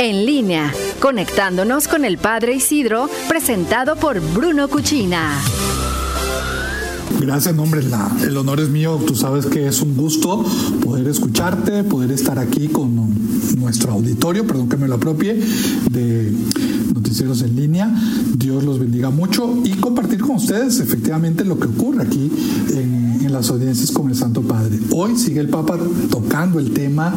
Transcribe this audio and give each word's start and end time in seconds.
En 0.00 0.24
línea, 0.24 0.72
conectándonos 1.00 1.88
con 1.88 2.04
el 2.04 2.18
Padre 2.18 2.54
Isidro, 2.54 3.10
presentado 3.28 3.96
por 3.96 4.20
Bruno 4.20 4.68
Cuchina. 4.68 5.42
Gracias, 7.20 7.58
hombre. 7.58 7.82
La, 7.82 8.08
el 8.22 8.36
honor 8.36 8.60
es 8.60 8.68
mío. 8.68 9.00
Tú 9.04 9.16
sabes 9.16 9.46
que 9.46 9.66
es 9.66 9.80
un 9.80 9.96
gusto 9.96 10.44
poder 10.84 11.08
escucharte, 11.08 11.82
poder 11.82 12.12
estar 12.12 12.38
aquí 12.38 12.68
con 12.68 13.10
nuestro 13.58 13.90
auditorio, 13.92 14.46
perdón 14.46 14.68
que 14.68 14.76
me 14.76 14.86
lo 14.86 14.94
apropie, 14.94 15.34
de 15.90 16.32
Noticieros 16.94 17.42
en 17.42 17.56
línea. 17.56 17.94
Dios 18.36 18.64
los 18.64 18.78
bendiga 18.78 19.10
mucho 19.10 19.62
y 19.64 19.72
compartir 19.72 20.20
con 20.20 20.36
ustedes 20.36 20.80
efectivamente 20.80 21.44
lo 21.44 21.58
que 21.58 21.66
ocurre 21.66 22.02
aquí 22.02 22.30
en, 22.74 23.08
las 23.28 23.50
audiencias 23.50 23.90
con 23.92 24.08
el 24.08 24.16
Santo 24.16 24.40
Padre. 24.40 24.78
Hoy 24.90 25.14
sigue 25.16 25.40
el 25.40 25.50
Papa 25.50 25.76
tocando 26.10 26.58
el 26.58 26.72
tema 26.72 27.12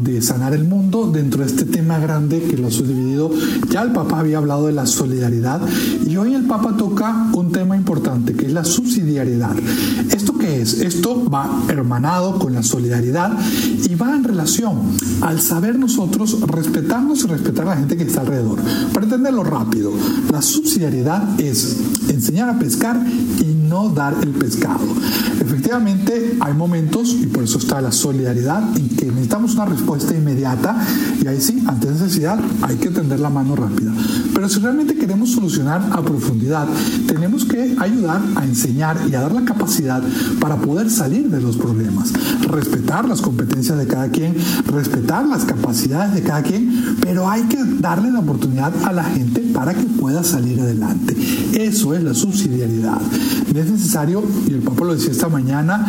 de 0.00 0.20
sanar 0.20 0.52
el 0.52 0.64
mundo 0.64 1.12
dentro 1.12 1.44
de 1.44 1.46
este 1.46 1.64
tema 1.64 1.98
grande 2.00 2.42
que 2.42 2.56
lo 2.56 2.66
ha 2.66 2.70
subdividido. 2.72 3.30
Ya 3.70 3.82
el 3.82 3.92
Papa 3.92 4.18
había 4.18 4.38
hablado 4.38 4.66
de 4.66 4.72
la 4.72 4.84
solidaridad 4.84 5.60
y 6.04 6.16
hoy 6.16 6.34
el 6.34 6.46
Papa 6.46 6.76
toca 6.76 7.28
un 7.34 7.52
tema 7.52 7.76
importante 7.76 8.34
que 8.34 8.46
es 8.46 8.52
la 8.52 8.64
subsidiariedad. 8.64 9.54
¿Esto 10.10 10.36
qué 10.36 10.60
es? 10.60 10.80
Esto 10.80 11.30
va 11.30 11.62
hermanado 11.68 12.38
con 12.40 12.52
la 12.52 12.64
solidaridad 12.64 13.38
y 13.88 13.94
va 13.94 14.16
en 14.16 14.24
relación 14.24 14.80
al 15.20 15.40
saber 15.40 15.78
nosotros 15.78 16.40
respetarnos 16.48 17.24
y 17.24 17.28
respetar 17.28 17.66
a 17.66 17.70
la 17.70 17.76
gente 17.76 17.96
que 17.96 18.04
está 18.04 18.22
alrededor. 18.22 18.58
Entenderlo 19.04 19.44
rápido, 19.44 19.92
la 20.30 20.42
subsidiariedad 20.42 21.40
es 21.40 21.76
enseñar 22.08 22.48
a 22.50 22.58
pescar 22.58 23.00
y 23.40 23.44
no 23.44 23.88
dar 23.88 24.16
el 24.22 24.30
pescado. 24.30 24.84
Efectivamente, 25.40 26.36
hay 26.40 26.54
momentos, 26.54 27.14
y 27.14 27.26
por 27.26 27.44
eso 27.44 27.58
está 27.58 27.80
la 27.80 27.92
solidaridad, 27.92 28.76
en 28.76 28.88
que 28.88 29.06
necesitamos 29.06 29.54
una 29.54 29.66
respuesta 29.66 30.14
inmediata, 30.14 30.76
y 31.22 31.26
ahí 31.26 31.40
sí, 31.40 31.62
ante 31.66 31.88
necesidad, 31.90 32.38
hay 32.62 32.76
que 32.76 32.90
tender 32.90 33.20
la 33.20 33.30
mano 33.30 33.56
rápida. 33.56 33.92
Pero 34.34 34.48
si 34.48 34.60
realmente 34.60 34.94
queremos 34.96 35.32
solucionar 35.32 35.82
a 35.90 36.02
profundidad, 36.02 36.66
tenemos 37.06 37.44
que 37.44 37.76
ayudar 37.78 38.20
a 38.36 38.44
enseñar 38.44 38.98
y 39.08 39.14
a 39.14 39.20
dar 39.22 39.32
la 39.32 39.44
capacidad 39.44 40.02
para 40.40 40.56
poder 40.56 40.90
salir 40.90 41.30
de 41.30 41.40
los 41.40 41.56
problemas, 41.56 42.12
respetar 42.48 43.08
las 43.08 43.20
competencias 43.20 43.78
de 43.78 43.86
cada 43.86 44.08
quien, 44.08 44.34
respetar 44.66 45.26
las 45.26 45.44
capacidades 45.44 46.14
de 46.14 46.22
cada 46.22 46.42
quien, 46.42 46.96
pero 47.00 47.28
hay 47.28 47.42
que 47.44 47.62
darle 47.80 48.10
la 48.10 48.20
oportunidad 48.20 48.72
a 48.84 48.92
la 48.94 49.04
gente 49.04 49.40
para 49.52 49.74
que 49.74 49.84
pueda 49.84 50.22
salir 50.22 50.60
adelante. 50.60 51.16
Eso 51.52 51.94
es 51.94 52.02
la 52.02 52.14
subsidiariedad. 52.14 53.00
Es 53.54 53.70
necesario, 53.70 54.22
y 54.48 54.52
el 54.52 54.60
Papa 54.60 54.84
lo 54.84 54.94
decía 54.94 55.12
esta 55.12 55.28
mañana, 55.28 55.86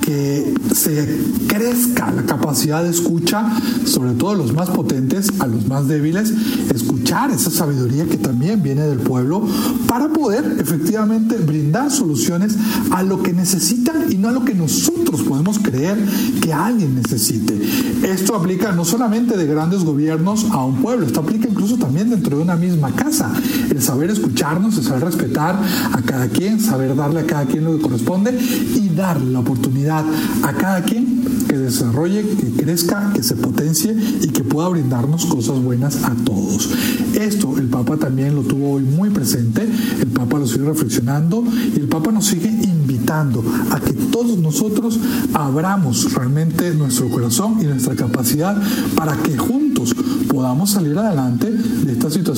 que 0.00 0.54
se 0.74 1.20
crezca 1.46 2.10
la 2.10 2.22
capacidad 2.22 2.82
de 2.82 2.90
escucha, 2.90 3.46
sobre 3.84 4.12
todo 4.12 4.34
los 4.34 4.52
más 4.52 4.70
potentes, 4.70 5.28
a 5.38 5.46
los 5.46 5.66
más 5.68 5.88
débiles, 5.88 6.32
escuchar 6.74 7.30
esa 7.30 7.50
sabiduría 7.50 8.06
que 8.06 8.16
también 8.16 8.62
viene 8.62 8.82
del 8.82 8.98
pueblo 8.98 9.46
para 9.86 10.08
poder 10.08 10.56
efectivamente 10.58 11.36
brindar 11.36 11.90
soluciones 11.90 12.56
a 12.90 13.02
lo 13.02 13.22
que 13.22 13.32
necesitan 13.32 14.10
y 14.10 14.16
no 14.16 14.28
a 14.28 14.32
lo 14.32 14.44
que 14.44 14.54
nosotros 14.54 15.22
podemos 15.22 15.58
creer 15.58 15.96
que 16.40 16.52
alguien 16.52 16.94
necesite. 16.94 17.60
Esto 18.02 18.34
aplica 18.34 18.72
no 18.72 18.84
solamente 18.84 19.36
de 19.36 19.46
grandes 19.46 19.84
gobiernos 19.84 20.46
a 20.50 20.64
un 20.64 20.76
pueblo, 20.82 21.06
esto 21.06 21.20
aplica 21.20 21.48
incluso 21.48 21.76
también 21.76 22.10
dentro 22.10 22.36
de 22.36 22.41
una 22.42 22.56
misma 22.56 22.90
casa. 22.92 23.32
El 23.70 23.80
saber 23.82 24.10
escucharnos, 24.10 24.76
el 24.78 24.84
saber 24.84 25.04
respetar 25.04 25.58
a 25.92 26.02
cada 26.02 26.28
quien, 26.28 26.60
saber 26.60 26.94
darle 26.94 27.20
a 27.20 27.26
cada 27.26 27.46
quien 27.46 27.64
lo 27.64 27.76
que 27.76 27.82
corresponde 27.82 28.32
y 28.32 28.90
darle 28.94 29.32
la 29.32 29.40
oportunidad 29.40 30.04
a 30.42 30.52
cada 30.52 30.82
quien 30.82 31.22
que 31.48 31.58
desarrolle, 31.58 32.22
que 32.22 32.50
crezca, 32.62 33.12
que 33.12 33.22
se 33.22 33.36
potencie 33.36 33.94
y 34.22 34.28
que 34.28 34.42
pueda 34.42 34.68
brindarnos 34.68 35.26
cosas 35.26 35.58
buenas 35.62 36.02
a 36.02 36.14
todos. 36.24 36.70
Esto 37.14 37.58
el 37.58 37.66
Papa 37.66 37.96
también 37.96 38.34
lo 38.34 38.42
tuvo 38.42 38.72
hoy 38.72 38.82
muy 38.82 39.10
presente, 39.10 39.68
el 40.00 40.08
Papa 40.08 40.38
lo 40.38 40.46
sigue 40.46 40.64
reflexionando 40.64 41.44
y 41.76 41.78
el 41.78 41.88
Papa 41.88 42.10
nos 42.10 42.26
sigue 42.26 42.48
invitando 42.48 43.44
a 43.70 43.80
que 43.80 43.92
todos 43.92 44.38
nosotros 44.38 44.98
abramos 45.34 46.12
realmente 46.14 46.72
nuestro 46.74 47.08
corazón 47.10 47.58
y 47.60 47.64
nuestra 47.64 47.94
capacidad 47.94 48.56
para 48.94 49.16
que 49.16 49.36
juntos 49.36 49.94
podamos 50.28 50.70
salir 50.70 50.96
adelante 50.96 51.50
de 51.50 51.92
esta 51.92 52.10
situación 52.10 52.31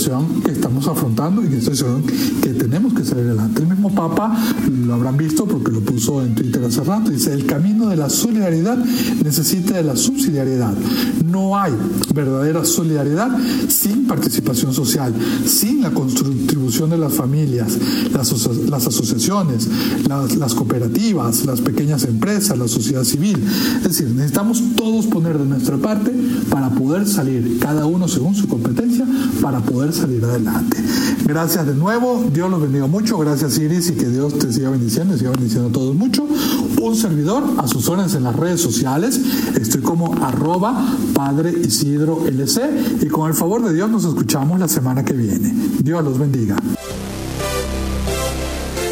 que 0.44 0.50
estamos 0.50 0.88
afrontando 0.88 1.44
y 1.44 1.46
de 1.46 1.58
esta 1.58 1.70
situación 1.72 2.04
que 2.42 2.50
tenemos 2.50 2.94
que 2.94 3.04
salir 3.04 3.26
adelante. 3.26 3.62
El 3.62 3.68
mismo 3.68 3.94
Papa 3.94 4.36
lo 4.68 4.94
habrán 4.94 5.16
visto 5.16 5.46
porque 5.46 5.70
lo 5.70 5.80
puso 5.80 6.20
en 6.22 6.34
Twitter 6.34 6.64
hace 6.64 6.82
rato, 6.82 7.10
dice, 7.10 7.32
el 7.32 7.46
camino 7.46 7.88
de 7.88 7.96
la 7.96 8.10
solidaridad 8.10 8.76
necesita 9.22 9.74
de 9.74 9.84
la 9.84 9.94
subsidiariedad. 9.94 10.74
No 11.24 11.56
hay 11.56 11.72
verdadera 12.12 12.64
solidaridad 12.64 13.30
sin 13.68 14.06
participación 14.06 14.74
social, 14.74 15.14
sin 15.46 15.82
la 15.82 15.90
contribución 15.92 16.90
de 16.90 16.98
las 16.98 17.12
familias, 17.12 17.78
las, 18.12 18.32
las 18.68 18.86
asociaciones, 18.88 19.68
las, 20.08 20.34
las 20.36 20.54
cooperativas, 20.54 21.44
las 21.46 21.60
pequeñas 21.60 22.04
empresas, 22.04 22.58
la 22.58 22.68
sociedad 22.68 23.04
civil. 23.04 23.40
Es 23.76 23.84
decir, 23.84 24.08
necesitamos 24.08 24.60
todos 24.76 25.06
poner 25.06 25.38
de 25.38 25.44
nuestra 25.44 25.76
parte 25.76 26.10
para 26.50 26.70
poder 26.70 27.06
salir 27.06 27.58
cada 27.60 27.86
uno 27.86 28.08
según 28.08 28.34
su 28.34 28.48
competencia 28.48 29.06
para 29.40 29.60
salir 29.92 30.24
adelante. 30.24 30.76
Gracias 31.24 31.66
de 31.66 31.74
nuevo, 31.74 32.24
Dios 32.32 32.50
los 32.50 32.60
bendiga 32.60 32.86
mucho, 32.86 33.18
gracias 33.18 33.58
Iris 33.58 33.90
y 33.90 33.94
que 33.94 34.06
Dios 34.06 34.38
te 34.38 34.52
siga 34.52 34.70
bendiciendo 34.70 35.14
y 35.14 35.18
siga 35.18 35.30
bendiciendo 35.30 35.68
a 35.68 35.72
todos 35.72 35.94
mucho. 35.94 36.26
Un 36.80 36.96
servidor, 36.96 37.44
a 37.58 37.66
sus 37.66 37.88
órdenes 37.88 38.14
en 38.14 38.24
las 38.24 38.36
redes 38.36 38.60
sociales, 38.60 39.20
estoy 39.58 39.80
como 39.80 40.14
arroba 40.22 40.96
Padre 41.14 41.50
Isidro 41.50 42.26
LC 42.26 43.02
y 43.02 43.06
con 43.08 43.28
el 43.28 43.34
favor 43.34 43.62
de 43.64 43.72
Dios 43.72 43.90
nos 43.90 44.04
escuchamos 44.04 44.58
la 44.58 44.68
semana 44.68 45.04
que 45.04 45.14
viene. 45.14 45.52
Dios 45.82 46.04
los 46.04 46.18
bendiga. 46.18 46.56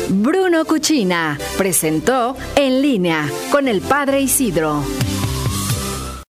Bruno 0.09 0.65
Cuchina 0.67 1.39
presentó 1.57 2.37
En 2.55 2.83
línea 2.83 3.27
con 3.51 3.67
el 3.67 3.81
Padre 3.81 4.21
Isidro. 4.21 4.83